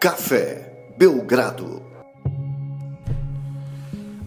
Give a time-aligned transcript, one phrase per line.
[0.00, 1.82] Café Belgrado.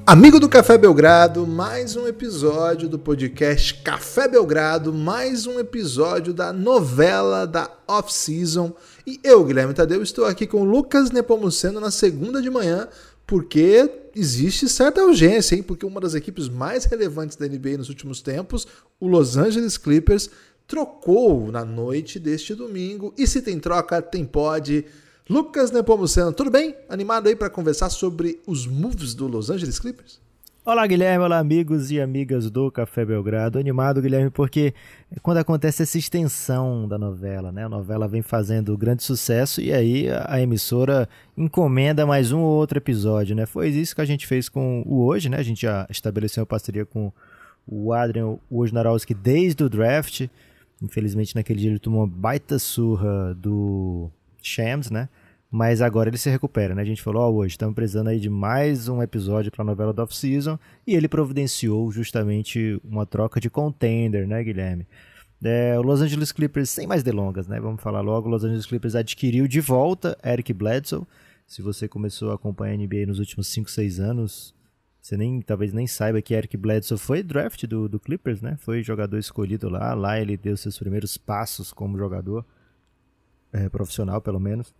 [0.05, 6.54] Amigo do Café Belgrado, mais um episódio do podcast Café Belgrado, mais um episódio da
[6.54, 8.71] novela da Off-Season.
[9.07, 12.88] E eu, Guilherme Tadeu, estou aqui com Lucas Nepomuceno na segunda de manhã,
[13.26, 15.63] porque existe certa urgência, hein?
[15.63, 18.67] Porque uma das equipes mais relevantes da NBA nos últimos tempos,
[18.99, 20.30] o Los Angeles Clippers,
[20.67, 23.12] trocou na noite deste domingo.
[23.17, 24.85] E se tem troca, tem pode.
[25.30, 26.76] Lucas Nepomuceno, tudo bem?
[26.90, 30.20] Animado aí para conversar sobre os moves do Los Angeles Clippers?
[30.66, 31.23] Olá, Guilherme.
[31.23, 33.58] Olá, amigos e amigas do Café Belgrado.
[33.58, 34.73] Animado, Guilherme, porque
[35.22, 37.64] quando acontece essa extensão da novela, né?
[37.64, 42.78] A novela vem fazendo grande sucesso e aí a emissora encomenda mais um ou outro
[42.78, 43.45] episódio, né?
[43.45, 45.38] Foi isso que a gente fez com o Hoje, né?
[45.38, 47.14] A gente já estabeleceu uma parceria com
[47.66, 50.28] o Adrian Wojnarowski desde o draft.
[50.81, 55.09] Infelizmente, naquele dia ele tomou uma baita surra do Shams, né?
[55.54, 56.82] Mas agora ele se recupera, né?
[56.82, 59.66] A gente falou, ó, oh, hoje estamos precisando aí de mais um episódio para a
[59.66, 64.88] novela do Off-Season e ele providenciou justamente uma troca de contender, né, Guilherme?
[65.44, 67.59] É, o Los Angeles Clippers, sem mais delongas, né?
[67.59, 71.06] Vamos falar logo, o Los Angeles Clippers adquiriu de volta Eric Bledsoe.
[71.46, 74.56] Se você começou a acompanhar a NBA nos últimos 5, 6 anos,
[75.00, 78.58] você nem talvez nem saiba que Eric Bledsoe foi draft do, do Clippers, né?
[78.58, 82.44] Foi jogador escolhido lá, lá ele deu seus primeiros passos como jogador
[83.52, 84.74] é, profissional, pelo menos.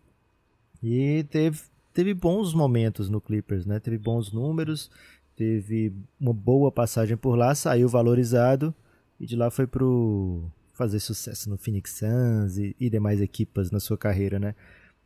[0.84, 1.62] E teve,
[1.94, 3.80] teve bons momentos no Clippers, né?
[3.80, 4.92] Teve bons números,
[5.36, 8.76] teve uma boa passagem por lá, saiu valorizado
[9.20, 13.80] e de lá foi pro fazer sucesso no Phoenix Suns e, e demais equipas na
[13.80, 14.56] sua carreira, né?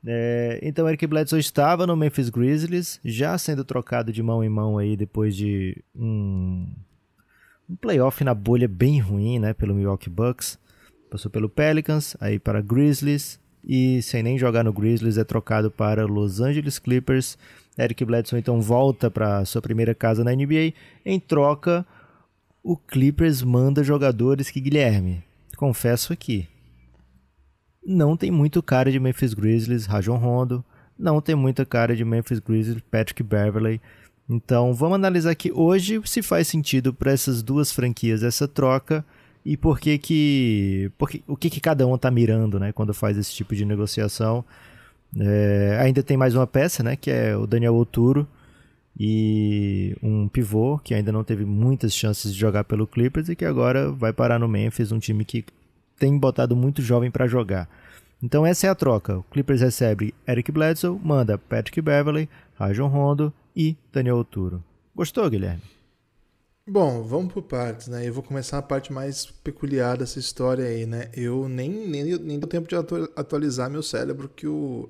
[0.05, 4.77] É, então Eric Bledsoe estava no Memphis Grizzlies, já sendo trocado de mão em mão
[4.77, 6.67] aí depois de um,
[7.69, 9.53] um playoff na bolha bem ruim, né?
[9.53, 10.57] Pelo Milwaukee Bucks,
[11.09, 16.05] passou pelo Pelicans, aí para Grizzlies, e sem nem jogar no Grizzlies é trocado para
[16.05, 17.37] Los Angeles Clippers.
[17.77, 20.73] Eric Bledsoe então volta para sua primeira casa na NBA.
[21.05, 21.85] Em troca,
[22.63, 25.21] o Clippers manda jogadores que Guilherme,
[25.57, 26.47] confesso aqui,
[27.85, 30.63] não tem muito cara de Memphis Grizzlies, Rajon Rondo,
[30.97, 33.81] não tem muita cara de Memphis Grizzlies, Patrick Beverley.
[34.29, 39.05] Então vamos analisar aqui hoje se faz sentido para essas duas franquias essa troca
[39.47, 43.17] e por que que, porque, o que, que cada um está mirando né, quando faz
[43.17, 44.43] esse tipo de negociação.
[45.17, 48.27] É, ainda tem mais uma peça, né, que é o Daniel Oturo
[48.99, 53.45] e um pivô que ainda não teve muitas chances de jogar pelo Clippers e que
[53.45, 55.45] agora vai parar no Memphis, um time que
[55.97, 57.69] tem botado muito jovem para jogar.
[58.21, 59.19] Então essa é a troca.
[59.19, 64.61] O Clippers recebe Eric Bledsoe, manda Patrick Beverley, Rajon Rondo e Daniel Oturo.
[64.93, 65.61] Gostou, Guilherme?
[66.69, 68.05] Bom, vamos por partes, né?
[68.05, 71.09] Eu vou começar a parte mais peculiar dessa história aí, né?
[71.15, 72.75] Eu nem, nem, nem deu tempo de
[73.15, 74.89] atualizar meu cérebro que o,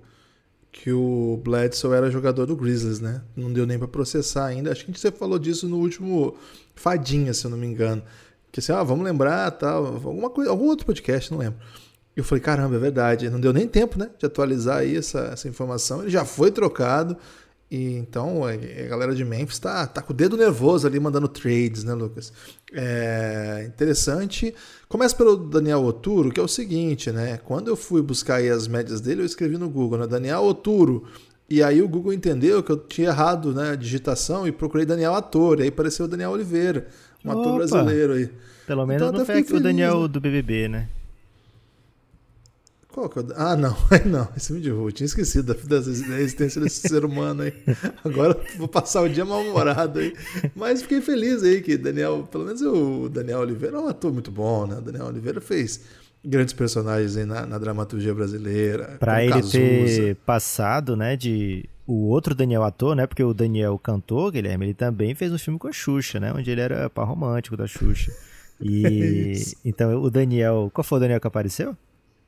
[0.71, 3.21] que o Bledsoe era jogador do Grizzlies, né?
[3.35, 4.71] Não deu nem para processar ainda.
[4.71, 6.35] Acho que gente falou disso no último
[6.73, 8.01] Fadinha, se eu não me engano.
[8.51, 11.59] Que assim, ah, vamos lembrar, tal, alguma coisa, algum outro podcast, não lembro.
[12.15, 13.29] Eu falei, caramba, é verdade.
[13.29, 16.01] Não deu nem tempo, né, de atualizar aí essa, essa informação.
[16.01, 17.15] Ele já foi trocado.
[17.69, 18.55] E então a
[18.87, 22.31] galera de Memphis tá, tá com o dedo nervoso ali mandando trades, né, Lucas?
[22.71, 24.55] É interessante.
[24.87, 27.37] Começa pelo Daniel Oturo, que é o seguinte, né?
[27.43, 30.07] Quando eu fui buscar aí as médias dele, eu escrevi no Google, né?
[30.07, 31.05] Daniel Oturo.
[31.49, 35.15] E aí o Google entendeu que eu tinha errado né, a digitação e procurei Daniel
[35.15, 35.59] Ator.
[35.59, 36.87] E aí apareceu o Daniel Oliveira,
[37.23, 37.39] um Opa.
[37.39, 38.29] ator brasileiro aí.
[38.65, 40.07] Pelo menos então, não foi o Daniel né?
[40.09, 40.89] do BBB, né?
[42.97, 43.25] Qual que é o...
[43.35, 43.77] Ah, não,
[44.09, 44.91] não, esse me derrubou.
[44.91, 47.53] Tinha esquecido da, da existência desse ser humano aí.
[48.03, 50.15] Agora vou passar o dia mal-humorado aí.
[50.55, 54.31] Mas fiquei feliz aí que Daniel, pelo menos o Daniel Oliveira é um ator muito
[54.31, 54.79] bom, né?
[54.79, 55.81] O Daniel Oliveira fez
[56.25, 58.97] grandes personagens aí na, na dramaturgia brasileira.
[58.99, 59.51] Pra ele Cazuza.
[59.59, 63.05] ter passado, né, de o outro Daniel ator, né?
[63.05, 66.33] Porque o Daniel cantor, Guilherme, ele também fez um filme com a Xuxa, né?
[66.33, 68.11] Onde ele era par romântico da Xuxa.
[68.59, 71.77] E é então o Daniel, qual foi o Daniel que apareceu?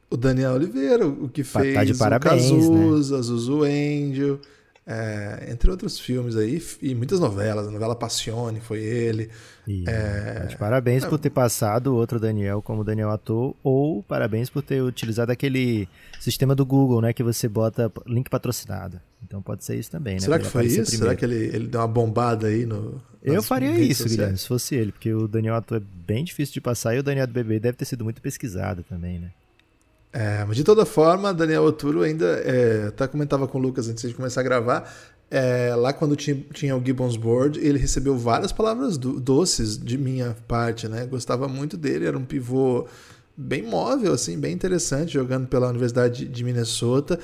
[0.10, 3.24] O Daniel Oliveira, o que fez tá de parabéns, o Cazuza, né?
[3.24, 4.40] Zuzu Angel,
[4.86, 7.68] é, entre outros filmes aí, e muitas novelas.
[7.68, 9.30] A novela Passione foi ele.
[9.68, 14.02] E, é, de parabéns é, por ter passado o outro Daniel como Daniel ator, ou
[14.02, 15.88] parabéns por ter utilizado aquele
[16.20, 17.14] sistema do Google, né?
[17.14, 19.00] Que você bota link patrocinado.
[19.24, 20.22] Então pode ser isso também, né?
[20.22, 20.82] Será que foi isso?
[20.82, 20.98] Primeiro.
[20.98, 23.00] Será que ele, ele deu uma bombada aí no.
[23.22, 26.62] Eu faria isso, Guilherme, se fosse ele, porque o Daniel ator é bem difícil de
[26.62, 29.30] passar e o Daniel do bebê deve ter sido muito pesquisado também, né?
[30.12, 32.26] É, mas de toda forma, Daniel Oturo ainda.
[32.26, 34.92] É, até comentava com o Lucas antes de começar a gravar.
[35.32, 39.98] É, lá quando tinha, tinha, o Gibbons Board, ele recebeu várias palavras do, doces de
[39.98, 41.06] minha parte, né?
[41.06, 42.88] Gostava muito dele, era um pivô
[43.38, 47.20] bem móvel, assim, bem interessante, jogando pela Universidade de Minnesota.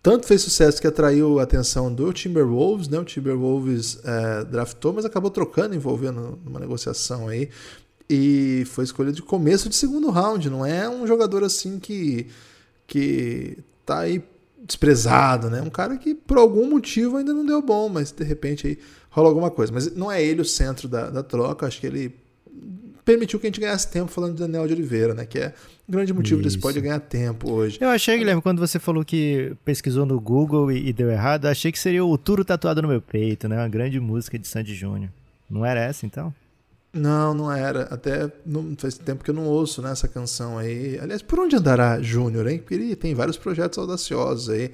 [0.00, 2.98] tanto fez sucesso que atraiu a atenção do Timberwolves, né?
[3.00, 7.50] O Timberwolves é, draftou, mas acabou trocando, envolvendo numa negociação aí.
[8.08, 10.50] E foi escolha de começo de segundo round.
[10.50, 12.26] Não é um jogador assim que,
[12.86, 14.22] que tá aí
[14.62, 15.62] desprezado, né?
[15.62, 18.78] Um cara que por algum motivo ainda não deu bom, mas de repente aí
[19.10, 19.72] rola alguma coisa.
[19.72, 21.66] Mas não é ele o centro da, da troca.
[21.66, 22.14] Acho que ele
[23.04, 25.26] permitiu que a gente ganhasse tempo falando de Daniel de Oliveira, né?
[25.26, 25.54] Que é
[25.86, 26.48] o grande motivo Isso.
[26.48, 27.78] desse pode ganhar tempo hoje.
[27.80, 31.70] Eu achei, Guilherme, quando você falou que pesquisou no Google e, e deu errado, achei
[31.70, 33.56] que seria o Turo Tatuado no Meu Peito, né?
[33.56, 35.10] Uma grande música de Sandy Júnior.
[35.48, 36.34] Não era essa, então?
[36.94, 37.82] Não, não era.
[37.90, 40.96] Até não, faz tempo que eu não ouço né, essa canção aí.
[41.00, 42.58] Aliás, por onde andará Júnior, hein?
[42.58, 44.70] Porque ele tem vários projetos audaciosos aí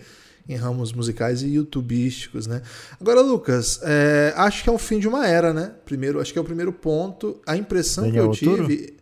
[0.47, 2.61] em ramos musicais e youtubísticos, né?
[3.01, 5.73] Agora, Lucas, é, acho que é o fim de uma era, né?
[5.85, 7.41] Primeiro, acho que é o primeiro ponto.
[7.47, 8.95] A impressão Daniel que eu tive.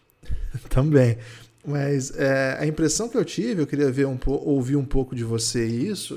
[0.70, 1.18] Também.
[1.66, 5.24] Mas é, a impressão que eu tive, eu queria ver um ouvir um pouco de
[5.24, 6.16] você isso,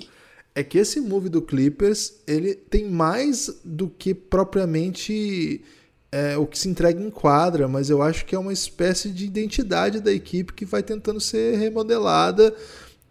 [0.53, 5.63] é que esse move do Clippers ele tem mais do que propriamente
[6.11, 9.25] é, o que se entrega em quadra, mas eu acho que é uma espécie de
[9.25, 12.53] identidade da equipe que vai tentando ser remodelada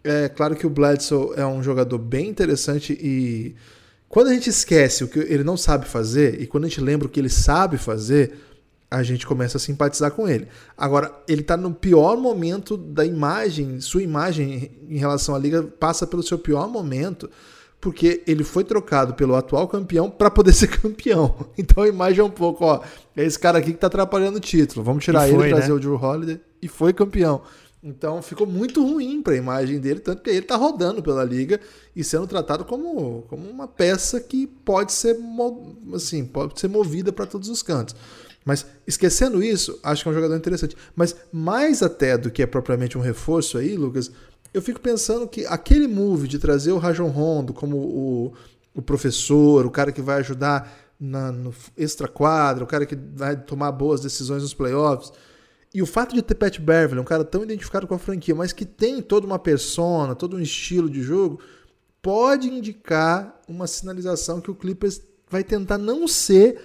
[0.03, 3.55] é claro que o Bledsoe é um jogador bem interessante e
[4.07, 7.07] quando a gente esquece o que ele não sabe fazer e quando a gente lembra
[7.07, 8.33] o que ele sabe fazer,
[8.89, 10.47] a gente começa a simpatizar com ele.
[10.75, 16.07] Agora, ele está no pior momento da imagem, sua imagem em relação à liga passa
[16.07, 17.29] pelo seu pior momento,
[17.81, 21.47] porque ele foi trocado pelo atual campeão para poder ser campeão.
[21.57, 22.81] Então a imagem é um pouco, ó,
[23.15, 24.83] é esse cara aqui que está atrapalhando o título.
[24.83, 25.73] Vamos tirar foi, ele, trazer né?
[25.73, 27.41] o Drew Holiday e foi campeão.
[27.81, 31.61] Então ficou muito ruim para a imagem dele, tanto que ele está rodando pela liga
[31.95, 35.17] e sendo tratado como, como uma peça que pode ser
[35.93, 37.95] assim, pode ser movida para todos os cantos.
[38.43, 40.75] Mas esquecendo isso, acho que é um jogador interessante.
[40.93, 44.11] Mas mais até do que é propriamente um reforço aí, Lucas,
[44.53, 48.33] eu fico pensando que aquele move de trazer o Rajon Rondo como o,
[48.73, 53.35] o professor, o cara que vai ajudar na, no extra quadra, o cara que vai
[53.35, 55.11] tomar boas decisões nos playoffs
[55.73, 58.51] e o fato de ter Pat Beverly, um cara tão identificado com a franquia, mas
[58.51, 61.39] que tem toda uma persona, todo um estilo de jogo,
[62.01, 66.59] pode indicar uma sinalização que o Clippers vai tentar não ser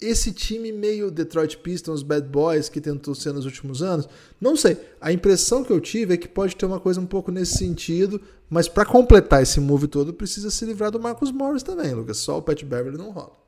[0.00, 4.08] esse time meio Detroit Pistons, Bad Boys que tentou ser nos últimos anos.
[4.40, 4.78] Não sei.
[5.00, 8.20] A impressão que eu tive é que pode ter uma coisa um pouco nesse sentido,
[8.48, 12.16] mas para completar esse move todo precisa se livrar do Marcus Morris também, Lucas.
[12.18, 13.38] Só o Pat Beverly não rola.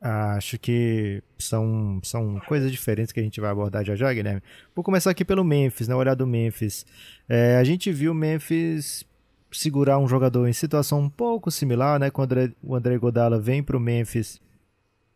[0.00, 4.42] Acho que são, são coisas diferentes que a gente vai abordar já já, Guilherme.
[4.74, 5.94] Vou começar aqui pelo Memphis, né?
[5.94, 6.86] Olhar do Memphis.
[7.28, 9.04] É, a gente viu o Memphis
[9.50, 12.10] segurar um jogador em situação um pouco similar, né?
[12.10, 14.40] Quando o André Godala vem para o Memphis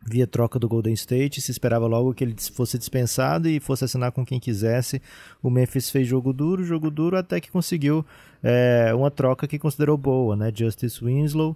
[0.03, 4.11] via troca do Golden State, se esperava logo que ele fosse dispensado e fosse assinar
[4.11, 5.01] com quem quisesse.
[5.41, 8.05] O Memphis fez jogo duro, jogo duro, até que conseguiu
[8.41, 10.51] é, uma troca que considerou boa, né?
[10.53, 11.55] Justice Winslow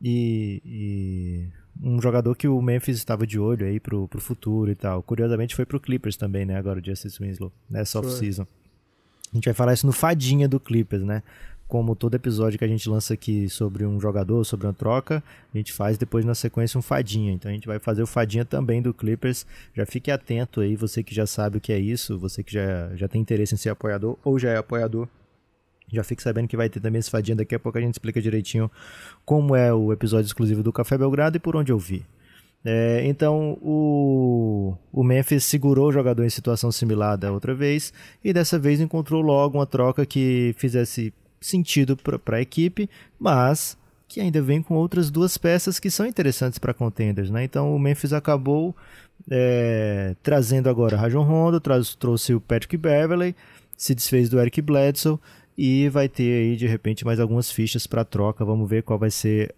[0.00, 1.48] e, e
[1.82, 5.02] um jogador que o Memphis estava de olho aí pro, pro futuro e tal.
[5.02, 6.56] Curiosamente foi pro Clippers também, né?
[6.56, 8.46] Agora o Justice Winslow, nessa off-season.
[9.32, 11.22] A gente vai falar isso no Fadinha do Clippers, né?
[11.72, 15.24] Como todo episódio que a gente lança aqui sobre um jogador, sobre uma troca,
[15.54, 17.32] a gente faz depois na sequência um Fadinha.
[17.32, 19.46] Então a gente vai fazer o Fadinha também do Clippers.
[19.74, 22.94] Já fique atento aí, você que já sabe o que é isso, você que já,
[22.94, 25.08] já tem interesse em ser apoiador ou já é apoiador
[25.90, 27.36] já fique sabendo que vai ter também esse fadinha.
[27.36, 28.70] Daqui a pouco a gente explica direitinho
[29.24, 32.04] como é o episódio exclusivo do Café Belgrado e por onde eu vi.
[32.62, 38.30] É, então o, o Memphis segurou o jogador em situação similar da outra vez e
[38.30, 43.76] dessa vez encontrou logo uma troca que fizesse sentido para a equipe, mas
[44.08, 47.30] que ainda vem com outras duas peças que são interessantes para contenders.
[47.30, 47.44] Né?
[47.44, 48.76] Então o Memphis acabou
[49.30, 53.34] é, trazendo agora Rajon Rondo, trouxe o Patrick Beverley,
[53.76, 55.18] se desfez do Eric Bledsoe
[55.56, 58.44] e vai ter aí de repente mais algumas fichas para troca.
[58.44, 59.54] Vamos ver qual vai ser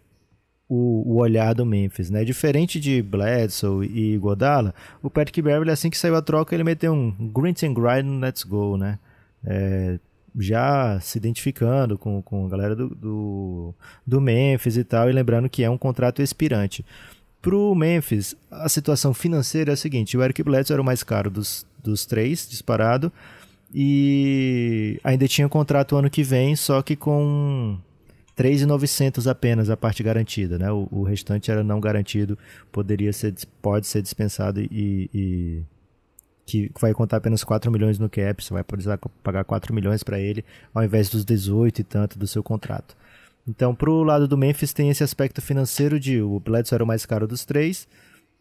[0.68, 2.24] o, o, olhar do Memphis, né?
[2.24, 6.92] Diferente de Bledsoe e Godala, o Patrick Beverly assim que saiu a troca ele meteu
[6.92, 8.98] um Grint and Grind, let's go, né?
[9.44, 9.98] É,
[10.38, 13.74] já se identificando com, com a galera do, do,
[14.06, 16.84] do Memphis e tal, e lembrando que é um contrato expirante.
[17.40, 21.02] Para o Memphis, a situação financeira é a seguinte: o Eric Bledsoe era o mais
[21.02, 23.12] caro dos, dos três, disparado,
[23.72, 27.76] e ainda tinha contrato ano que vem, só que com
[28.36, 30.70] 3.900 apenas a parte garantida, né?
[30.72, 32.38] O, o, restante era não garantido,
[32.72, 35.62] poderia ser, pode ser dispensado e, e
[36.46, 40.18] que vai contar apenas 4 milhões no cap, você vai precisar pagar 4 milhões para
[40.18, 42.96] ele, ao invés dos 18 e tanto do seu contrato.
[43.46, 46.86] Então, para o lado do Memphis tem esse aspecto financeiro de o Bledsoe era o
[46.86, 47.86] mais caro dos três,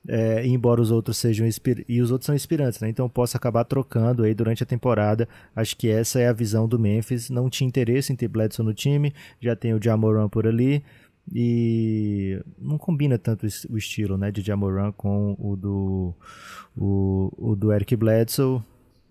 [0.08, 1.48] é, embora os outros sejam
[1.88, 2.90] e os outros são inspirantes, né?
[2.90, 5.28] Então eu posso acabar trocando aí durante a temporada.
[5.56, 7.30] Acho que essa é a visão do Memphis.
[7.30, 10.84] Não tinha interesse em ter Bledsoe no time, já tem o Jamoran por ali
[11.32, 16.14] e não combina tanto o estilo, né, de Jamoran com o do
[16.76, 18.62] o, o do Eric Bledsoe.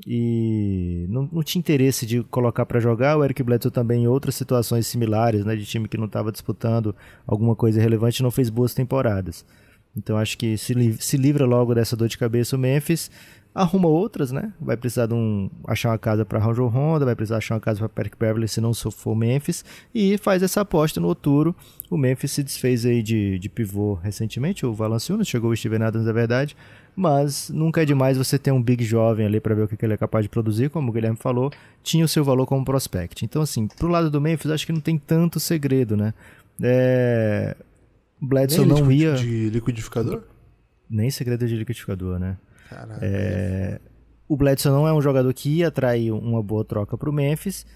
[0.04, 3.16] E não, não tinha interesse de colocar para jogar.
[3.16, 6.95] O Eric Bledsoe também em outras situações similares, né, de time que não estava disputando
[7.26, 9.45] alguma coisa relevante, não fez boas temporadas.
[9.97, 13.11] Então acho que se, se livra logo dessa dor de cabeça o Memphis,
[13.55, 14.53] arruma outras, né?
[14.61, 17.79] Vai precisar de um, achar uma casa para Rajon Honda, vai precisar achar uma casa
[17.81, 21.55] para Patrick Beverly se não for Memphis, e faz essa aposta no Oturo.
[21.91, 26.07] O Memphis se desfez aí de, de pivô recentemente, o Valanciunas, chegou o Steven Adams,
[26.07, 26.57] na verdade,
[26.97, 29.95] mas nunca é demais você ter um big jovem ali para ver o que ele
[29.95, 31.51] é capaz de produzir, como o Guilherme falou,
[31.83, 33.25] tinha o seu valor como prospect.
[33.25, 36.15] Então, assim, pro lado do Memphis, acho que não tem tanto segredo, né?
[36.63, 37.57] É,
[38.21, 39.15] Bledsoe não ia.
[39.15, 40.23] De liquidificador?
[40.89, 42.37] Nem segredo de liquidificador, né?
[42.75, 43.00] Caralho.
[43.02, 43.81] É...
[44.29, 47.67] O Bledsoe não é um jogador que ia atrair uma boa troca para o Memphis.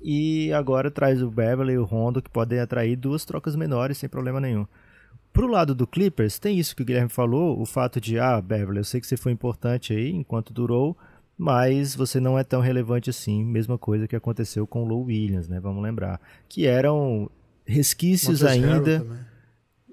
[0.00, 4.08] E agora traz o Beverly e o Rondo que podem atrair duas trocas menores sem
[4.08, 4.66] problema nenhum.
[5.32, 8.78] Pro lado do Clippers, tem isso que o Guilherme falou, o fato de, ah, Beverly,
[8.78, 10.96] eu sei que você foi importante aí enquanto durou,
[11.36, 13.44] mas você não é tão relevante assim.
[13.44, 15.60] Mesma coisa que aconteceu com o Lou Williams, né?
[15.60, 16.20] Vamos lembrar.
[16.48, 17.30] Que eram
[17.66, 19.04] resquícios ainda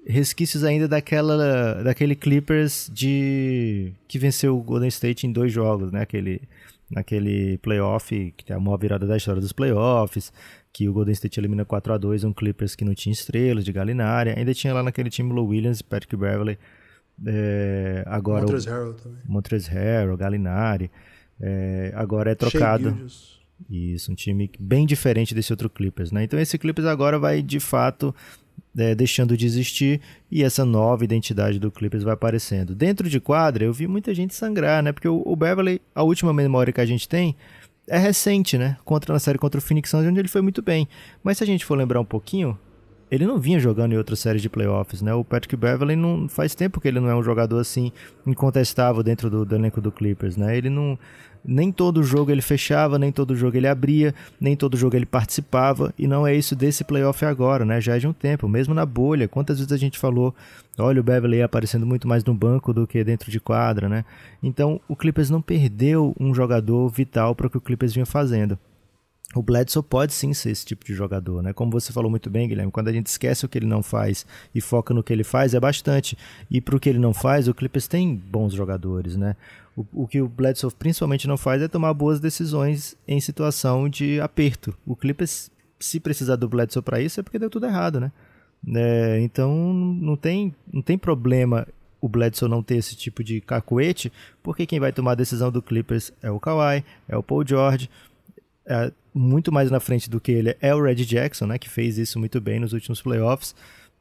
[0.06, 6.02] resquícios ainda daquela daquele Clippers de que venceu o Golden State em dois jogos, né?
[6.02, 6.42] Aquele
[6.90, 10.32] naquele playoff que é a maior virada da história dos playoffs,
[10.72, 13.72] que o Golden State elimina 4 a 2 um Clippers que não tinha estrelas de
[13.72, 16.58] Galinari, ainda tinha lá naquele time Lou Williams, Patrick Beverly,
[17.26, 19.18] é, agora Montrezl Harrell também.
[19.26, 20.90] Montrezl Harrell, Galinari,
[21.40, 22.96] é, agora é trocado.
[23.70, 26.24] Isso, um time bem diferente desse outro Clippers, né?
[26.24, 28.14] Então esse Clippers agora vai de fato
[28.76, 30.00] é, deixando de existir
[30.30, 32.74] e essa nova identidade do Clippers vai aparecendo.
[32.74, 34.92] Dentro de quadra, eu vi muita gente sangrar, né?
[34.92, 37.36] Porque o, o Beverly, a última memória que a gente tem
[37.86, 38.76] é recente, né?
[38.84, 40.88] Contra na série contra o Phoenix Suns, onde ele foi muito bem.
[41.22, 42.58] Mas se a gente for lembrar um pouquinho,
[43.10, 45.14] ele não vinha jogando em outras séries de playoffs, né?
[45.14, 47.92] O Patrick Beverly não faz tempo que ele não é um jogador assim
[48.26, 50.56] incontestável dentro do, do elenco do Clippers, né?
[50.56, 50.98] Ele não
[51.44, 55.92] nem todo jogo ele fechava, nem todo jogo ele abria, nem todo jogo ele participava,
[55.98, 57.80] e não é isso desse playoff agora, né?
[57.80, 59.28] Já é de um tempo, mesmo na bolha.
[59.28, 60.34] Quantas vezes a gente falou,
[60.78, 64.04] olha o Beverly aparecendo muito mais no banco do que dentro de quadra, né?
[64.42, 68.58] Então, o Clippers não perdeu um jogador vital para o que o Clippers vinha fazendo
[69.34, 71.52] o Bledsoe pode sim ser esse tipo de jogador, né?
[71.52, 74.24] Como você falou muito bem, Guilherme, quando a gente esquece o que ele não faz
[74.54, 76.16] e foca no que ele faz, é bastante.
[76.50, 79.36] E para o que ele não faz, o Clippers tem bons jogadores, né?
[79.76, 84.20] O, o, que o Bledsoe principalmente não faz é tomar boas decisões em situação de
[84.20, 84.72] aperto.
[84.86, 85.50] O Clippers,
[85.80, 88.12] se precisar do Bledsoe para isso, é porque deu tudo errado, né?
[88.74, 91.66] É, então não tem, não tem problema
[92.00, 94.12] o Bledsoe não ter esse tipo de cacuete,
[94.42, 97.88] porque quem vai tomar a decisão do Clippers é o Kawhi, é o Paul George.
[98.66, 101.96] É, muito mais na frente do que ele é o Red Jackson, né, que fez
[101.96, 103.54] isso muito bem nos últimos playoffs.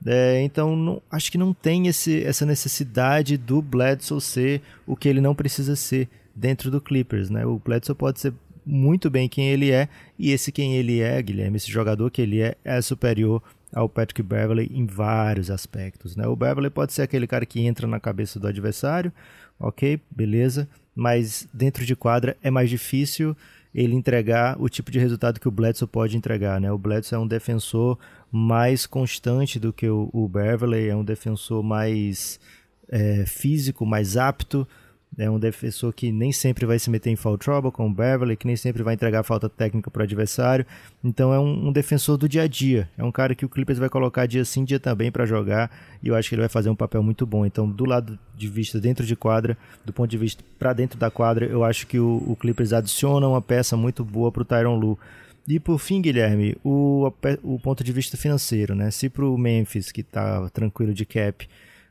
[0.06, 5.08] É, então, não, acho que não tem esse, essa necessidade do Bledsoe ser o que
[5.08, 7.30] ele não precisa ser dentro do Clippers.
[7.30, 7.46] Né?
[7.46, 8.34] O Bledsoe pode ser
[8.66, 12.42] muito bem quem ele é, e esse quem ele é, Guilherme, esse jogador que ele
[12.42, 13.42] é, é superior
[13.74, 16.16] ao Patrick Beverly em vários aspectos.
[16.16, 16.28] Né?
[16.28, 19.12] O Beverly pode ser aquele cara que entra na cabeça do adversário,
[19.60, 23.36] ok, beleza, mas dentro de quadra é mais difícil
[23.74, 26.72] ele entregar o tipo de resultado que o Bledsoe pode entregar, né?
[26.72, 27.98] O Bledsoe é um defensor
[28.32, 32.40] mais constante do que o, o Beverly, é um defensor mais
[32.90, 34.68] é, físico, mais apto,
[35.18, 38.36] é um defensor que nem sempre vai se meter em foul trouble, com o Beverly,
[38.36, 40.66] que nem sempre vai entregar falta técnica para o adversário.
[41.04, 42.90] Então é um, um, defensor do dia a dia.
[42.98, 45.70] É um cara que o Clippers vai colocar dia sim, dia também para jogar.
[46.02, 47.46] E eu acho que ele vai fazer um papel muito bom.
[47.46, 51.12] Então, do lado de vista dentro de quadra, do ponto de vista para dentro da
[51.12, 54.76] quadra, eu acho que o, o Clippers adiciona uma peça muito boa para o Tyron
[54.76, 54.98] Lu.
[55.48, 57.12] E por fim, Guilherme, o,
[57.44, 58.90] o ponto de vista financeiro, né?
[58.90, 61.48] Se para o Memphis, que está tranquilo de cap,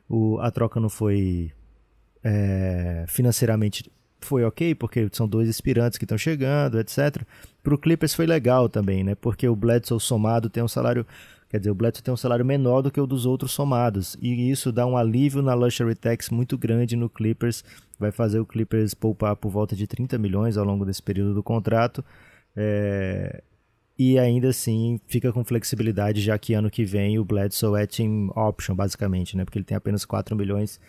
[0.09, 1.51] o, a troca não foi
[2.23, 3.91] é, financeiramente
[4.23, 7.23] foi ok, porque são dois aspirantes que estão chegando, etc.
[7.61, 9.15] Para o Clippers foi legal também, né?
[9.15, 11.05] Porque o Bledsoe somado tem um salário,
[11.49, 14.49] quer dizer, o Bledsoe tem um salário menor do que o dos outros somados, e
[14.49, 17.63] isso dá um alívio na luxury tax muito grande no Clippers,
[17.99, 21.43] vai fazer o Clippers poupar por volta de 30 milhões ao longo desse período do
[21.43, 22.03] contrato.
[22.55, 23.43] É,
[23.97, 28.29] e ainda assim fica com flexibilidade, já que ano que vem o Bledsoe é team
[28.35, 29.45] option, basicamente, né?
[29.45, 30.79] Porque ele tem apenas 4 milhões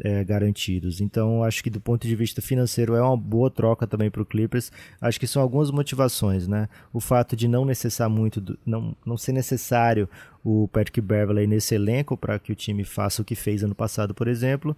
[0.00, 1.00] é, garantidos.
[1.00, 4.26] Então, acho que do ponto de vista financeiro é uma boa troca também para o
[4.26, 4.72] Clippers.
[5.00, 6.68] Acho que são algumas motivações, né?
[6.92, 10.08] O fato de não necessitar muito, do, não, não ser necessário
[10.44, 14.14] o Patrick Beverley nesse elenco para que o time faça o que fez ano passado,
[14.14, 14.76] por exemplo.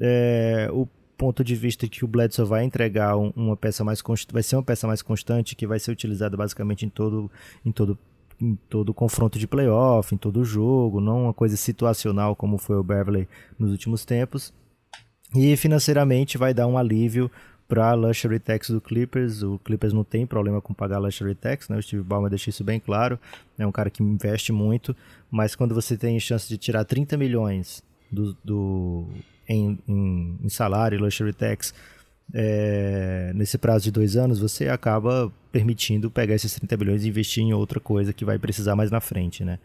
[0.00, 0.86] é, o
[1.16, 4.00] ponto de vista que o Bledsoe vai entregar uma peça mais
[4.32, 7.30] vai ser uma peça mais constante que vai ser utilizada basicamente em todo
[7.64, 7.98] em todo
[8.40, 12.82] em todo confronto de playoff, em todo jogo, não uma coisa situacional como foi o
[12.82, 13.28] Beverly
[13.58, 14.52] nos últimos tempos.
[15.34, 17.30] E financeiramente vai dar um alívio
[17.68, 19.42] para a luxury tax do Clippers.
[19.42, 21.76] O Clippers não tem problema com pagar luxury tax, né?
[21.76, 23.18] O Steve Ballmer deixa isso bem claro.
[23.58, 24.96] É um cara que investe muito,
[25.30, 29.06] mas quando você tem chance de tirar 30 milhões do, do
[29.46, 31.74] em, em, em salário e luxury tax
[32.32, 37.42] é, nesse prazo de dois anos, você acaba permitindo pegar esses 30 bilhões e investir
[37.42, 39.58] em outra coisa que vai precisar mais na frente, né?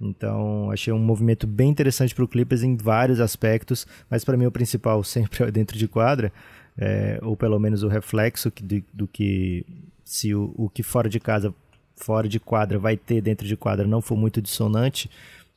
[0.00, 4.46] Então, achei um movimento bem interessante para o Clippers em vários aspectos, mas para mim
[4.46, 6.32] o principal sempre é dentro de quadra,
[6.78, 9.66] é, ou pelo menos o reflexo do, do que
[10.04, 11.54] se o, o que fora de casa,
[11.96, 15.10] fora de quadra vai ter dentro de quadra não for muito dissonante,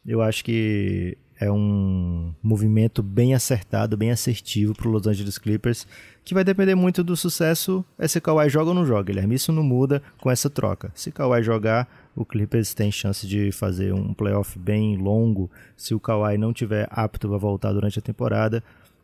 [0.06, 5.86] eu acho que é um movimento bem acertado, bem assertivo para Los Angeles Clippers,
[6.24, 9.04] que vai depender muito do sucesso é se Kawhi joga ou não joga.
[9.04, 10.92] Guilherme, isso não muda com essa troca.
[10.96, 15.52] Se Kawhi jogar, o Clippers tem chance de fazer um playoff bem longo.
[15.76, 18.64] Se o Kawhi não tiver apto a voltar durante a temporada,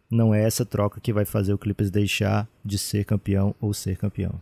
[0.10, 3.98] não é essa troca que vai fazer o Clippers deixar de ser campeão ou ser
[3.98, 4.42] campeão.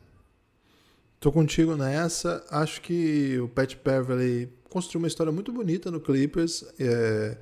[1.20, 2.46] Tô contigo nessa.
[2.52, 6.64] Acho que o Pat Beverly construiu uma história muito bonita no Clippers.
[6.80, 7.38] É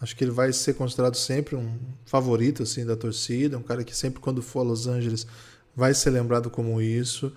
[0.00, 3.94] Acho que ele vai ser considerado sempre um favorito assim da torcida, um cara que
[3.96, 5.26] sempre quando for a Los Angeles
[5.74, 7.32] vai ser lembrado como isso.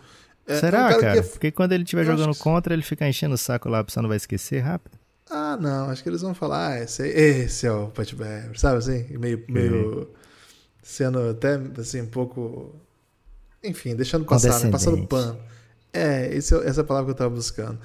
[0.45, 1.01] É, Será, é um cara?
[1.01, 1.19] cara?
[1.19, 1.21] É...
[1.23, 2.39] Porque quando ele estiver jogando que...
[2.39, 4.97] contra, ele fica enchendo o saco lá, a pessoa não vai esquecer rápido?
[5.29, 8.77] Ah, não, acho que eles vão falar, ah, esse, esse é o Pat Beverly, sabe
[8.77, 9.17] assim?
[9.17, 10.07] Meio, meio uhum.
[10.83, 12.75] sendo até assim um pouco
[13.63, 14.71] enfim, deixando passar, né?
[14.71, 15.37] passando pano.
[15.93, 17.79] É, esse, é, essa é a palavra que eu estava buscando.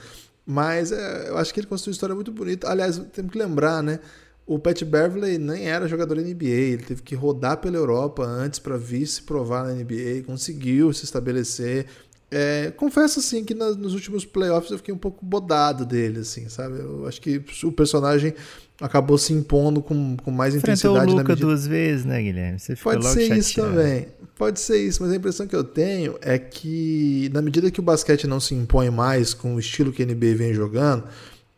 [0.45, 2.71] Mas é, eu acho que ele construiu uma história muito bonita.
[2.71, 4.01] Aliás, temos que lembrar, né?
[4.47, 8.77] O Pat Beverley nem era jogador NBA, ele teve que rodar pela Europa antes para
[8.77, 11.87] vir se provar na NBA, conseguiu se estabelecer.
[12.31, 16.79] É, confesso assim que nos últimos playoffs eu fiquei um pouco bodado dele, assim, sabe?
[16.79, 18.35] Eu acho que o personagem
[18.81, 21.13] acabou se impondo com, com mais Enfrentou intensidade.
[21.13, 21.47] o Luca medida...
[21.47, 22.59] duas vezes, né, Guilherme?
[22.59, 23.41] Você Pode ser chateado.
[23.41, 24.09] isso também.
[24.37, 27.83] Pode ser isso, mas a impressão que eu tenho é que na medida que o
[27.83, 31.05] basquete não se impõe mais com o estilo que a NBA vem jogando,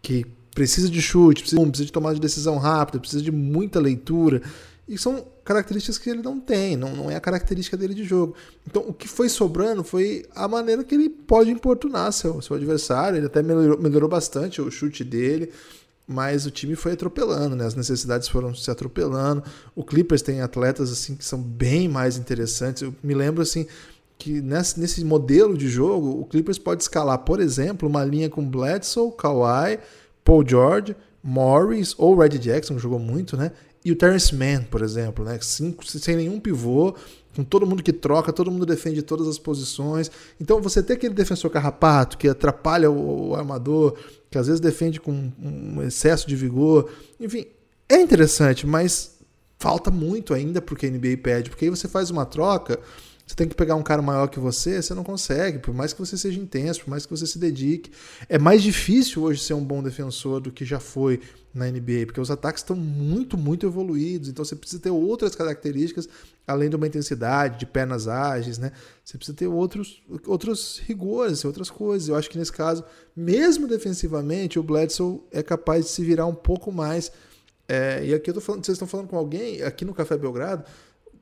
[0.01, 0.24] que
[0.59, 4.42] precisa de chute, precisa, de tomada de decisão rápida, precisa de muita leitura.
[4.88, 8.35] E são características que ele não tem, não, não é a característica dele de jogo.
[8.66, 13.18] Então, o que foi sobrando foi a maneira que ele pode importunar seu, seu adversário.
[13.18, 15.53] Ele até melhorou, melhorou bastante o chute dele,
[16.09, 17.64] mas o time foi atropelando, né?
[17.64, 19.44] As necessidades foram se atropelando.
[19.77, 22.83] O Clippers tem atletas assim que são bem mais interessantes.
[22.83, 23.64] Eu me lembro assim
[24.18, 28.44] que nesse, nesse modelo de jogo, o Clippers pode escalar, por exemplo, uma linha com
[28.44, 29.79] Bledsoe, Kawhi,
[30.29, 33.51] Paul George, Morris ou Red Jackson, jogou muito, né?
[33.83, 35.38] E o Terrence Mann, por exemplo, né?
[35.41, 36.95] Cinco, sem nenhum pivô,
[37.35, 40.11] com todo mundo que troca, todo mundo defende todas as posições.
[40.38, 43.97] Então você tem aquele defensor carrapato que atrapalha o, o armador,
[44.31, 46.91] que às vezes defende com um excesso de vigor.
[47.19, 47.47] Enfim,
[47.88, 49.17] é interessante, mas
[49.59, 52.79] falta muito ainda porque a NBA pede, porque aí você faz uma troca
[53.29, 55.99] você tem que pegar um cara maior que você, você não consegue, por mais que
[55.99, 57.91] você seja intenso, por mais que você se dedique.
[58.27, 61.21] É mais difícil hoje ser um bom defensor do que já foi
[61.53, 66.09] na NBA, porque os ataques estão muito, muito evoluídos, então você precisa ter outras características,
[66.47, 68.73] além de uma intensidade, de pernas ágeis, né?
[69.05, 72.09] Você precisa ter outros, outros rigores, outras coisas.
[72.09, 72.83] Eu acho que nesse caso,
[73.14, 77.12] mesmo defensivamente, o Bledsoe é capaz de se virar um pouco mais.
[77.69, 80.64] É, e aqui eu tô falando, vocês estão falando com alguém, aqui no Café Belgrado,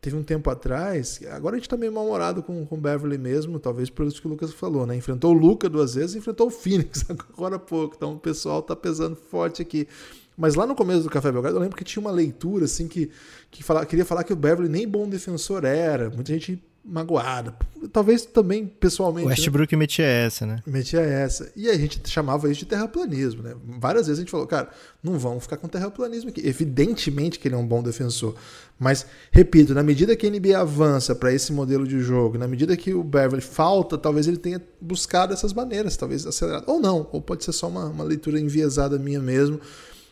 [0.07, 3.59] teve um tempo atrás, agora a gente tá meio mal-humorado com, com o Beverly mesmo,
[3.59, 4.95] talvez por isso que o Lucas falou, né?
[4.95, 8.77] Enfrentou o Luca duas vezes enfrentou o Phoenix agora há pouco, então o pessoal tá
[8.77, 9.89] pesando forte aqui.
[10.37, 13.11] Mas lá no começo do Café Belgrado, eu lembro que tinha uma leitura assim que,
[13.51, 16.09] que fala, queria falar que o Beverly nem bom defensor era.
[16.09, 17.55] Muita gente magoada.
[17.93, 19.29] Talvez também pessoalmente.
[19.29, 19.79] Westbrook né?
[19.79, 20.63] metia essa, né?
[20.65, 21.51] Metia essa.
[21.57, 23.55] E a gente chamava isso de terraplanismo, né?
[23.79, 24.71] Várias vezes a gente falou, cara,
[25.03, 26.47] não vamos ficar com terraplanismo aqui.
[26.47, 28.37] Evidentemente que ele é um bom defensor.
[28.79, 32.77] Mas, repito, na medida que a NBA avança para esse modelo de jogo, na medida
[32.77, 36.65] que o Beverly falta, talvez ele tenha buscado essas maneiras, talvez acelerado.
[36.69, 39.61] Ou não, ou pode ser só uma, uma leitura enviesada minha mesmo.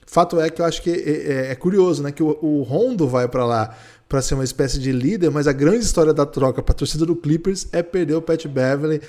[0.06, 2.12] Fato é que eu acho que é, é, é curioso, né?
[2.12, 3.76] Que o, o Rondo vai para lá
[4.08, 7.06] para ser uma espécie de líder, mas a grande história da troca para a torcida
[7.06, 9.00] do Clippers é perder o Pat Beverly.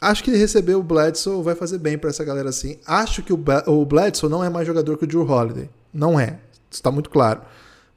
[0.00, 2.78] Acho que receber o Bledsoe vai fazer bem para essa galera assim.
[2.86, 5.68] Acho que o, o Bledsoe não é mais jogador que o Drew Holiday.
[5.92, 6.38] Não é.
[6.70, 7.42] Está muito claro.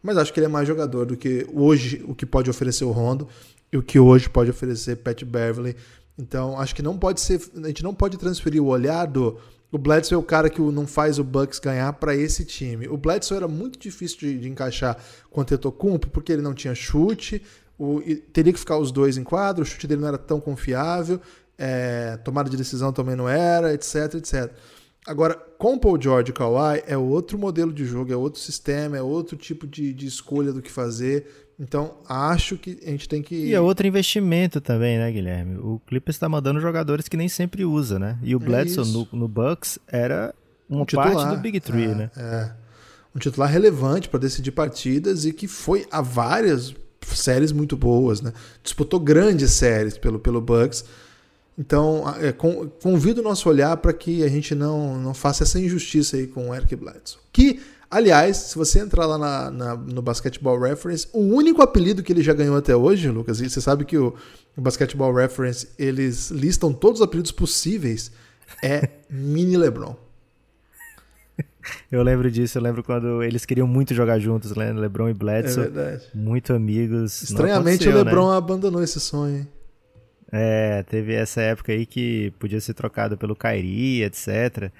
[0.01, 2.91] Mas acho que ele é mais jogador do que hoje o que pode oferecer o
[2.91, 3.27] Rondo
[3.71, 5.77] e o que hoje pode oferecer Pat Beverly.
[6.17, 7.41] Então, acho que não pode ser.
[7.63, 9.37] A gente não pode transferir o olhar do
[9.73, 12.87] O Bledsoe é o cara que não faz o Bucks ganhar para esse time.
[12.87, 14.95] O Bledsoe era muito difícil de, de encaixar
[15.31, 17.41] com o Antetokounmpo porque ele não tinha chute,
[17.75, 17.99] o,
[18.31, 21.19] teria que ficar os dois em quadro, o chute dele não era tão confiável,
[21.57, 24.51] é, tomada de decisão também não era, etc, etc.
[25.07, 29.01] Agora, com Paul George e Kawhi, é outro modelo de jogo, é outro sistema, é
[29.01, 31.42] outro tipo de, de escolha do que fazer.
[31.59, 33.35] Então, acho que a gente tem que.
[33.35, 35.57] E é outro investimento também, né, Guilherme?
[35.57, 38.17] O Clippers está mandando jogadores que nem sempre usa, né?
[38.23, 40.33] E o é Bledsoe no, no, Bucks era
[40.67, 42.11] uma um parte do Big Three, é, né?
[42.17, 42.51] É.
[43.15, 46.73] Um titular relevante para decidir partidas e que foi a várias
[47.05, 48.33] séries muito boas, né?
[48.63, 50.83] Disputou grandes séries pelo, pelo Bucks.
[51.57, 56.17] Então, é, convido o nosso olhar para que a gente não, não faça essa injustiça
[56.17, 57.19] aí com o Eric Bledsoe.
[57.31, 57.61] Que,
[57.93, 62.23] aliás, se você entrar lá na, na, no Basketball Reference, o único apelido que ele
[62.23, 64.13] já ganhou até hoje, Lucas, e você sabe que o,
[64.57, 68.11] o Basketball Reference, eles listam todos os apelidos possíveis,
[68.61, 69.95] é Mini LeBron.
[71.91, 74.73] Eu lembro disso, eu lembro quando eles queriam muito jogar juntos, né?
[74.73, 75.63] LeBron e Bledsoe.
[75.63, 76.03] É verdade.
[76.13, 77.21] Muito amigos.
[77.21, 78.37] Estranhamente o LeBron né?
[78.37, 79.47] abandonou esse sonho, hein?
[80.35, 84.71] É, teve essa época aí que podia ser trocado pelo Kyrie, etc.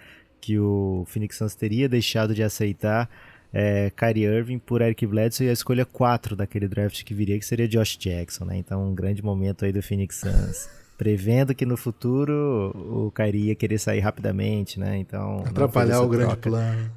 [0.44, 3.10] Que o Phoenix Suns teria deixado de aceitar
[3.54, 7.46] é, Kyrie Irving por Eric Bledsoe e a escolha 4 daquele draft que viria, que
[7.46, 8.58] seria Josh Jackson, né?
[8.58, 10.70] Então, um grande momento aí do Phoenix Suns.
[10.98, 14.98] prevendo que no futuro o Kyrie ia querer sair rapidamente, né?
[14.98, 15.44] Então.
[15.46, 16.92] Atrapalhar o grande plano.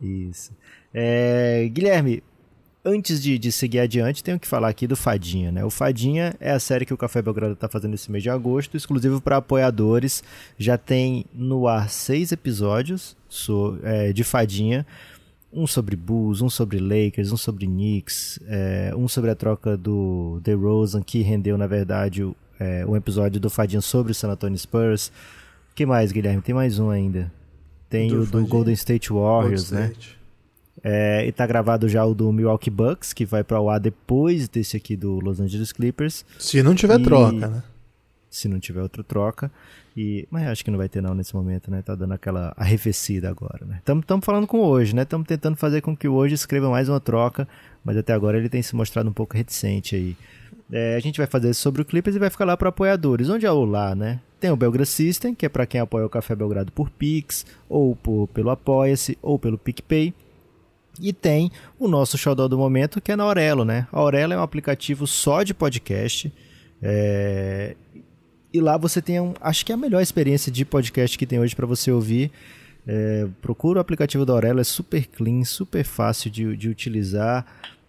[0.00, 0.52] Isso.
[0.92, 2.22] É, Guilherme,
[2.84, 5.64] antes de, de, seguir adiante, tenho que falar aqui do Fadinha, né?
[5.64, 8.76] O Fadinha é a série que o Café Belgrado está fazendo esse mês de agosto,
[8.76, 10.22] exclusivo para apoiadores.
[10.58, 14.86] Já tem no ar seis episódios so, é, de Fadinha.
[15.52, 20.40] Um sobre Bulls, um sobre Lakers, um sobre Knicks, é, um sobre a troca do
[20.42, 25.12] DeRozan, que rendeu, na verdade, é, um episódio do Fadinha sobre o San Antonio Spurs.
[25.70, 26.42] O que mais, Guilherme?
[26.42, 27.32] Tem mais um ainda.
[27.88, 29.94] Tem do o do Golden State Warriors, Golden né?
[30.82, 34.48] É, e tá gravado já o do Milwaukee Bucks, que vai para o ar depois
[34.48, 36.24] desse aqui do Los Angeles Clippers.
[36.38, 37.02] Se não tiver e...
[37.02, 37.62] troca, né?
[38.28, 39.50] Se não tiver outra troca.
[39.96, 40.26] E...
[40.30, 41.80] Mas acho que não vai ter não nesse momento, né?
[41.80, 43.78] Tá dando aquela arrefecida agora, né?
[43.78, 45.02] Estamos falando com hoje, né?
[45.02, 47.46] Estamos tentando fazer com que o hoje escreva mais uma troca,
[47.84, 50.16] mas até agora ele tem se mostrado um pouco reticente aí.
[50.72, 53.28] É, a gente vai fazer sobre o Clippers e vai ficar lá para apoiadores.
[53.28, 54.18] Onde é o lá, né?
[54.40, 57.94] Tem o Belgra System, que é para quem apoia o Café Belgrado por Pix, ou
[57.94, 60.12] por, pelo Apoia-se, ou pelo PicPay.
[61.00, 63.86] E tem o nosso xodó do momento, que é na Aurelo, né?
[63.92, 66.32] A Aurelo é um aplicativo só de podcast.
[66.80, 67.74] É...
[68.52, 71.40] E lá você tem, um, acho que é a melhor experiência de podcast que tem
[71.40, 72.30] hoje para você ouvir.
[72.86, 73.26] É...
[73.42, 77.44] Procura o aplicativo da Aurelo, é super clean, super fácil de, de utilizar.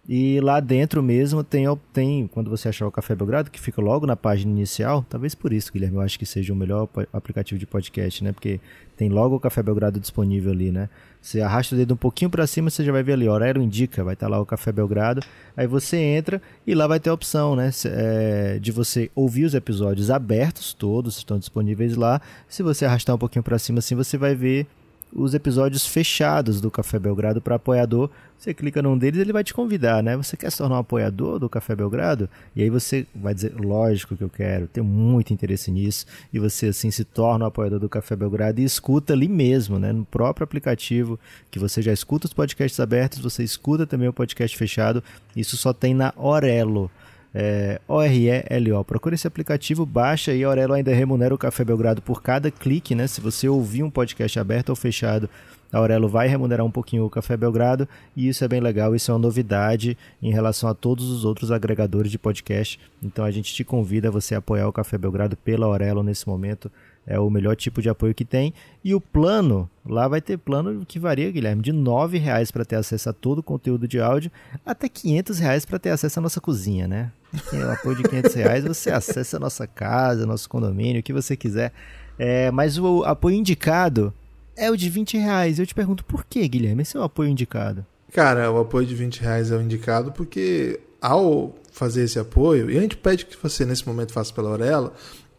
[0.08, 4.06] E lá dentro mesmo tem, tem, quando você achar o Café Belgrado, que fica logo
[4.06, 7.66] na página inicial, talvez por isso, Guilherme, eu acho que seja o melhor aplicativo de
[7.66, 8.32] podcast, né?
[8.32, 8.60] Porque
[8.96, 10.88] tem logo o Café Belgrado disponível ali, né?
[11.20, 14.04] Você arrasta o dedo um pouquinho para cima, você já vai ver ali, Aurélio indica,
[14.04, 15.22] vai estar tá lá o Café Belgrado.
[15.56, 17.70] Aí você entra e lá vai ter a opção, né?
[17.86, 22.20] É, de você ouvir os episódios abertos, todos estão disponíveis lá.
[22.48, 24.68] Se você arrastar um pouquinho para cima assim, você vai ver
[25.12, 28.10] os episódios fechados do Café Belgrado para apoiador.
[28.38, 30.14] Você clica num deles, ele vai te convidar, né?
[30.16, 32.28] Você quer se tornar um apoiador do Café Belgrado?
[32.54, 36.04] E aí você vai dizer, lógico que eu quero, tenho muito interesse nisso.
[36.32, 39.92] E você assim se torna um apoiador do Café Belgrado e escuta ali mesmo, né?
[39.92, 41.18] No próprio aplicativo,
[41.50, 45.02] que você já escuta os podcasts abertos, você escuta também o podcast fechado.
[45.34, 46.90] Isso só tem na Orelo
[47.38, 48.82] é, O-R-E-L-O.
[48.82, 52.94] Procure esse aplicativo, baixa e a Aurelo ainda remunera o Café Belgrado por cada clique,
[52.94, 53.06] né?
[53.06, 55.28] Se você ouvir um podcast aberto ou fechado,
[55.70, 59.10] a Aurelo vai remunerar um pouquinho o Café Belgrado e isso é bem legal, isso
[59.10, 62.80] é uma novidade em relação a todos os outros agregadores de podcast.
[63.02, 66.70] Então a gente te convida a você apoiar o Café Belgrado pela Aurelo nesse momento
[67.06, 68.52] é o melhor tipo de apoio que tem.
[68.84, 72.76] E o plano, lá vai ter plano que varia, Guilherme, de R$ reais para ter
[72.76, 74.30] acesso a todo o conteúdo de áudio,
[74.64, 77.12] até R$ reais para ter acesso à nossa cozinha, né?
[77.50, 81.12] Tem o apoio de R$ reais, você acessa a nossa casa, nosso condomínio, o que
[81.12, 81.72] você quiser.
[82.18, 84.12] É, mas o apoio indicado
[84.56, 85.58] é o de 20 reais.
[85.58, 86.82] Eu te pergunto, por que, Guilherme?
[86.82, 87.84] Esse é o apoio indicado?
[88.12, 92.78] Cara, o apoio de 20 reais é o indicado porque ao fazer esse apoio, e
[92.78, 94.94] a gente pede que você nesse momento faça pela Aurela,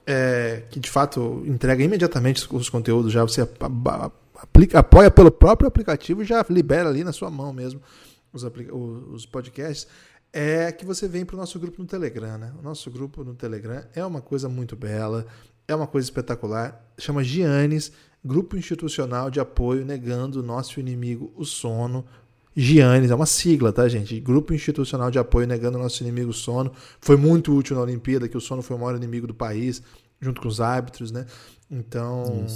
[0.06, 3.42] é, que de fato entrega imediatamente os conteúdos, já você
[4.36, 7.82] aplica, apoia pelo próprio aplicativo e já libera ali na sua mão mesmo
[8.32, 8.44] os,
[9.12, 9.88] os podcasts,
[10.32, 12.38] é que você vem para o nosso grupo no Telegram.
[12.38, 12.54] Né?
[12.60, 15.26] O nosso grupo no Telegram é uma coisa muito bela,
[15.68, 17.92] é uma coisa espetacular, chama Giannis,
[18.24, 22.06] Grupo Institucional de Apoio Negando o Nosso Inimigo, o Sono,
[22.56, 24.20] Giannis, é uma sigla, tá, gente?
[24.20, 26.72] Grupo Institucional de Apoio Negando o Nosso Inimigo Sono.
[27.00, 29.84] Foi muito útil na Olimpíada, que o sono foi o maior inimigo do país,
[30.20, 31.28] junto com os árbitros, né?
[31.70, 32.48] Então,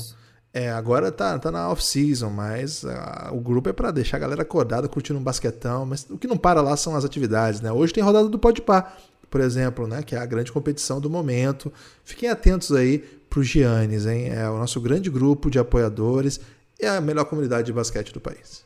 [0.54, 4.42] É, agora tá, tá na off-season, mas uh, o grupo é para deixar a galera
[4.42, 7.72] acordada, curtindo um basquetão, mas o que não para lá são as atividades, né?
[7.72, 8.92] Hoje tem rodada do Podpah,
[9.30, 10.04] por exemplo, né?
[10.04, 11.72] Que é a grande competição do momento.
[12.04, 14.28] Fiquem atentos aí pro Giannis, hein?
[14.28, 16.42] É o nosso grande grupo de apoiadores
[16.78, 18.66] e a melhor comunidade de basquete do país.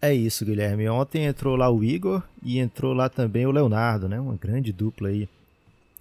[0.00, 0.88] É isso, Guilherme.
[0.88, 4.18] Ontem entrou lá o Igor e entrou lá também o Leonardo, né?
[4.18, 5.28] Uma grande dupla aí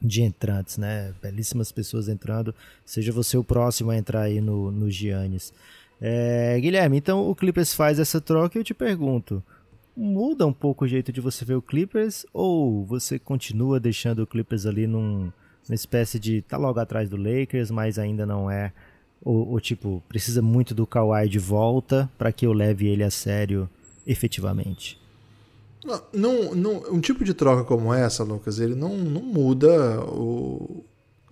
[0.02, 1.14] de entrantes, né?
[1.22, 2.54] Belíssimas pessoas entrando.
[2.86, 5.54] Seja você o próximo a entrar aí no, no Giannis.
[6.00, 9.44] É, Guilherme, então o Clippers faz essa troca e eu te pergunto:
[9.96, 14.28] muda um pouco o jeito de você ver o Clippers ou você continua deixando o
[14.28, 15.32] Clippers ali num,
[15.68, 18.72] numa espécie de tá logo atrás do Lakers, mas ainda não é?
[19.24, 23.10] Ou, ou tipo, precisa muito do Kawhi de volta para que eu leve ele a
[23.10, 23.68] sério
[24.06, 25.00] efetivamente?
[26.12, 30.84] Não, não, um tipo de troca como essa, Lucas, ele não, não muda o,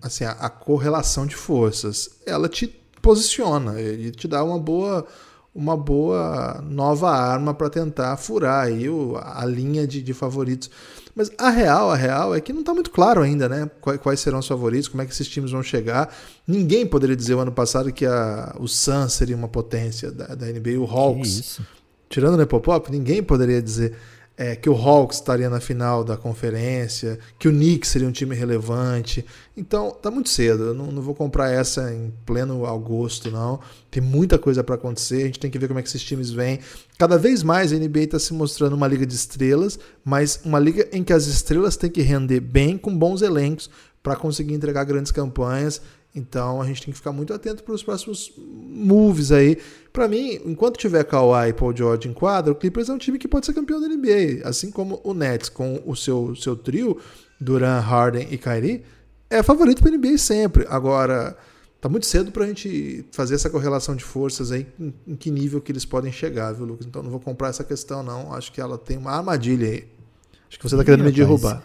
[0.01, 2.12] assim, a, a, correlação de forças.
[2.25, 2.67] Ela te
[3.01, 5.05] posiciona, ele te dá uma boa,
[5.53, 10.69] uma boa nova arma para tentar furar aí o, a linha de, de, favoritos.
[11.15, 13.69] Mas a real, a real é que não está muito claro ainda, né?
[13.81, 16.13] Quais, quais, serão os favoritos, como é que esses times vão chegar.
[16.47, 20.45] Ninguém poderia dizer o ano passado que a, o Suns seria uma potência da, da
[20.45, 21.60] NBA, o Hawks.
[22.10, 23.97] Tirando o Nepopop, ninguém poderia dizer
[24.38, 28.36] é, que o Hawks estaria na final da conferência, que o Knicks seria um time
[28.36, 29.26] relevante.
[29.56, 30.65] Então, tá muito cedo.
[30.65, 33.60] Eu não, não vou comprar essa em pleno agosto, não.
[33.89, 35.24] Tem muita coisa para acontecer.
[35.24, 36.60] A gente tem que ver como é que esses times vêm.
[36.98, 40.88] Cada vez mais a NBA está se mostrando uma liga de estrelas, mas uma liga
[40.91, 43.69] em que as estrelas têm que render bem com bons elencos
[44.04, 45.82] para conseguir entregar grandes campanhas.
[46.15, 49.58] Então a gente tem que ficar muito atento para os próximos moves aí.
[49.91, 53.19] Para mim, enquanto tiver Kawhi e Paul George em quadra, o Clippers é um time
[53.19, 54.47] que pode ser campeão da NBA.
[54.47, 56.97] Assim como o Nets com o seu, seu trio,
[57.39, 58.84] Duran, Harden e Kyrie,
[59.30, 60.65] é favorito para NBA sempre.
[60.69, 61.36] Agora,
[61.82, 65.30] tá muito cedo para a gente fazer essa correlação de forças aí, em, em, que
[65.30, 66.88] nível que eles podem chegar, viu, Lucas?
[66.88, 68.34] Então não vou comprar essa questão, não.
[68.34, 69.88] Acho que ela tem uma armadilha aí.
[70.47, 71.62] Acho que você está querendo me derrubar.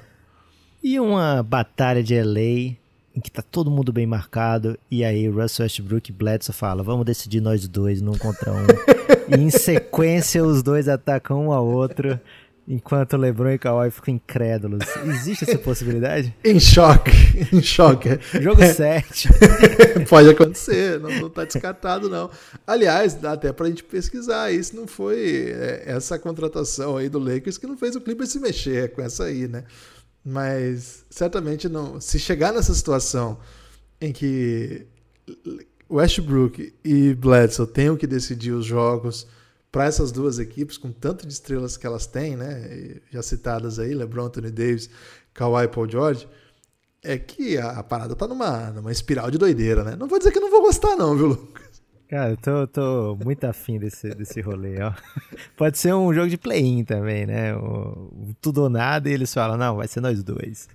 [0.83, 2.80] E uma batalha de LA
[3.15, 7.05] em que tá todo mundo bem marcado, e aí Russell Westbrook e Bledsoe fala, vamos
[7.05, 8.67] decidir nós dois num contra um.
[9.29, 12.21] e em sequência os dois atacam um ao outro,
[12.69, 14.85] enquanto LeBron e Kawhi ficam incrédulos.
[15.05, 16.33] Existe essa possibilidade?
[16.45, 17.11] em choque,
[17.53, 18.11] em choque.
[18.41, 19.29] Jogo 7.
[20.09, 22.31] Pode acontecer, não, não tá descartado não.
[22.65, 27.59] Aliás, dá até pra gente pesquisar, isso não foi é, essa contratação aí do Lakers
[27.59, 29.65] que não fez o Clippers se mexer com essa aí, né?
[30.25, 32.01] Mas certamente não.
[32.01, 33.39] Se chegar nessa situação
[34.01, 34.87] em que
[35.91, 39.27] Westbrook e Bledsoe tenham que decidir os jogos
[39.73, 43.01] para essas duas equipes, com tanto de estrelas que elas têm, né?
[43.11, 44.91] Já citadas aí, LeBron, Anthony Davis,
[45.33, 46.29] Kawhi Paul George,
[47.03, 49.97] é que a, parada tá numa, numa espiral de doideira, né?
[49.97, 51.60] Não vou dizer que não vou gostar, não, viu, Lucas?
[52.11, 54.93] Cara, eu tô, tô muito afim desse, desse rolê, ó.
[55.57, 57.55] Pode ser um jogo de play-in também, né?
[57.55, 60.69] O, tudo ou nada e eles falam, não, vai ser nós dois.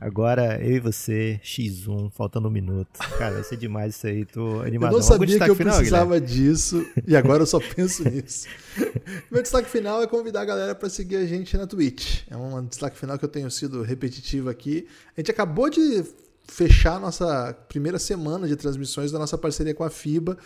[0.00, 2.98] Agora eu e você, X1, faltando um minuto.
[3.18, 4.92] Cara, vai ser demais isso aí, tô animado.
[4.92, 6.26] Eu não sabia que eu final, precisava Guilherme?
[6.26, 8.48] disso e agora eu só penso nisso.
[9.30, 12.22] Meu destaque final é convidar a galera para seguir a gente na Twitch.
[12.30, 14.88] É um destaque final que eu tenho sido repetitivo aqui.
[15.14, 16.02] A gente acabou de
[16.48, 20.38] fechar a nossa primeira semana de transmissões da nossa parceria com a FIBA.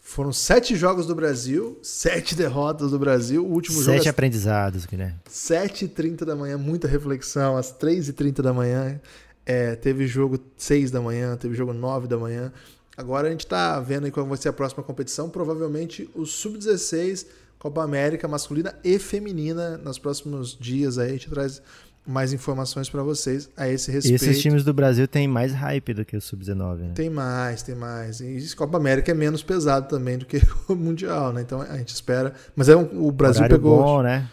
[0.00, 3.44] Foram sete jogos do Brasil, sete derrotas do Brasil.
[3.44, 3.98] O último sete jogo.
[3.98, 5.16] Sete aprendizados, Guilherme.
[5.28, 7.56] Sete e trinta da manhã, muita reflexão.
[7.56, 9.00] Às três e trinta da manhã,
[9.44, 12.52] é, teve jogo seis da manhã, teve jogo nove da manhã.
[12.96, 15.30] Agora a gente está vendo aí qual vai ser a próxima competição.
[15.30, 17.26] Provavelmente o Sub-16,
[17.58, 19.78] Copa América masculina e feminina.
[19.78, 21.62] Nos próximos dias aí a gente traz
[22.08, 24.22] mais informações para vocês a esse respeito.
[24.22, 26.92] E esses times do Brasil têm mais hype do que o Sub-19, né?
[26.94, 28.20] Tem mais, tem mais.
[28.20, 31.42] E Copa América é menos pesado também do que o Mundial, né?
[31.42, 32.32] Então a gente espera.
[32.56, 33.82] Mas é um, o Brasil Horário pegou.
[33.82, 34.26] Bom, né?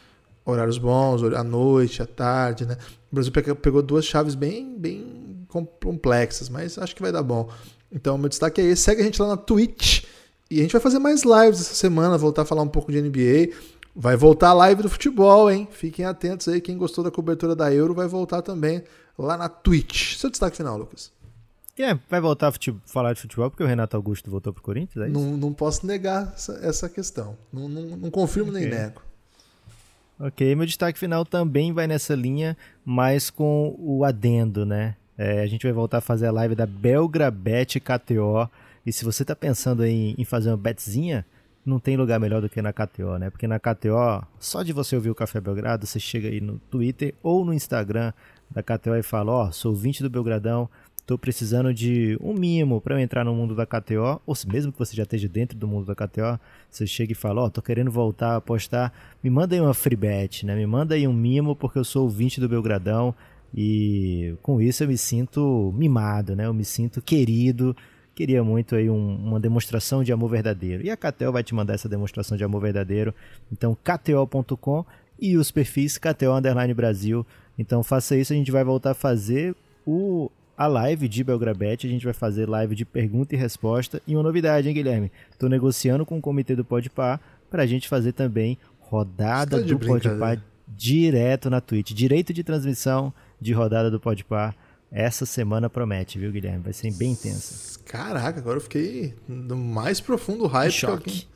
[0.45, 2.77] Horários bons, à noite, à tarde, né?
[3.11, 7.49] O Brasil pegou duas chaves bem, bem complexas, mas acho que vai dar bom.
[7.91, 8.83] Então, meu destaque é esse.
[8.83, 10.03] Segue a gente lá na Twitch.
[10.49, 13.01] E a gente vai fazer mais lives essa semana, voltar a falar um pouco de
[13.01, 13.53] NBA.
[13.95, 15.67] Vai voltar a live do futebol, hein?
[15.71, 16.59] Fiquem atentos aí.
[16.59, 18.83] Quem gostou da cobertura da Euro vai voltar também
[19.17, 20.17] lá na Twitch.
[20.17, 21.13] Seu destaque final, Lucas.
[21.77, 22.53] É, vai voltar a
[22.85, 25.05] falar de futebol porque o Renato Augusto voltou pro Corinthians?
[25.05, 27.37] É não, não posso negar essa, essa questão.
[27.51, 28.61] Não, não, não confirmo okay.
[28.61, 29.01] nem nego.
[30.17, 32.55] Ok, meu destaque final também vai nessa linha,
[32.85, 34.95] mas com o adendo, né?
[35.17, 38.49] É, a gente vai voltar a fazer a live da Belgrabet KTO.
[38.85, 41.25] E se você tá pensando em, em fazer uma betzinha,
[41.65, 43.29] não tem lugar melhor do que na KTO, né?
[43.29, 47.15] Porque na KTO, só de você ouvir o Café Belgrado, você chega aí no Twitter
[47.23, 48.13] ou no Instagram
[48.51, 50.69] da KTO e fala: Ó, oh, sou 20 do Belgradão,
[51.05, 54.71] Estou precisando de um mimo para eu entrar no mundo da KTO, ou se mesmo
[54.71, 57.49] que você já esteja dentro do mundo da KTO, você chega e fala, ó, oh,
[57.51, 58.91] tô querendo voltar a apostar,
[59.23, 60.55] me manda aí uma free bet, né?
[60.55, 63.13] Me manda aí um mimo porque eu sou ouvinte do Belgradão
[63.53, 66.47] e com isso eu me sinto mimado, né?
[66.47, 67.77] Eu me sinto querido.
[68.15, 70.85] Queria muito aí um, uma demonstração de amor verdadeiro.
[70.85, 73.13] E a KTO vai te mandar essa demonstração de amor verdadeiro.
[73.51, 74.85] Então, kto.com
[75.19, 77.25] e os perfis KTO Underline Brasil.
[77.57, 81.85] Então faça isso, a gente vai voltar a fazer o a live de Belgrabet.
[81.85, 84.01] A gente vai fazer live de pergunta e resposta.
[84.07, 85.11] E uma novidade, hein, Guilherme?
[85.31, 89.77] Estou negociando com o comitê do Podpah para a gente fazer também rodada tá do
[89.77, 91.91] Podpah direto na Twitch.
[91.91, 94.55] Direito de transmissão de rodada do Podpah.
[94.97, 96.63] Essa semana promete, viu, Guilherme?
[96.63, 97.77] Vai ser bem intensa.
[97.83, 101.27] Caraca, agora eu fiquei no mais profundo hype que alguém...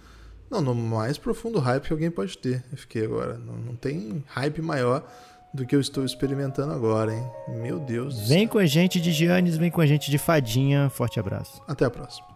[0.50, 2.64] Não, no mais profundo hype que alguém pode ter.
[2.72, 3.38] Eu fiquei agora.
[3.38, 5.06] Não, não tem hype maior
[5.54, 7.30] do que eu estou experimentando agora, hein?
[7.50, 8.30] Meu Deus.
[8.30, 10.90] Vem com a gente de Giannis, vem com a gente de Fadinha.
[10.90, 11.62] Forte abraço.
[11.68, 12.29] Até a próxima.